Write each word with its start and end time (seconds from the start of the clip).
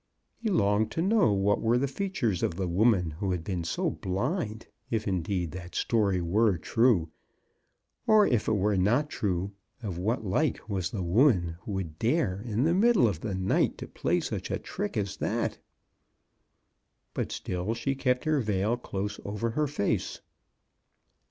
He 0.35 0.49
longed 0.49 0.89
to 0.93 1.01
know 1.03 1.31
what 1.31 1.61
were 1.61 1.77
the 1.77 1.87
features 1.87 2.41
of 2.41 2.55
the 2.55 2.67
woman 2.67 3.11
who 3.19 3.29
had 3.29 3.43
been 3.43 3.63
so 3.63 3.91
blind— 3.91 4.65
if 4.89 5.07
indeed 5.07 5.51
that 5.51 5.75
story 5.75 6.19
were 6.19 6.57
true. 6.57 7.11
Or 8.07 8.25
if 8.25 8.47
it 8.47 8.53
were 8.53 8.75
not 8.77 9.11
true, 9.11 9.51
of 9.83 9.99
what 9.99 10.25
like 10.25 10.67
was 10.67 10.89
the 10.89 11.03
woman 11.03 11.57
who 11.61 11.73
would 11.73 11.99
dare 11.99 12.41
in 12.47 12.63
the 12.63 12.73
middle 12.73 13.07
of 13.07 13.19
the 13.21 13.35
night 13.35 13.77
to 13.77 13.87
play 13.87 14.19
such 14.19 14.49
a 14.49 14.57
trick 14.57 14.97
as 14.97 15.17
that? 15.17 15.59
But 17.13 17.31
still 17.31 17.75
she 17.75 17.93
kept 17.93 18.25
her 18.25 18.39
veil 18.39 18.77
close 18.77 19.19
over 19.23 19.51
her 19.51 19.67
face. 19.67 20.19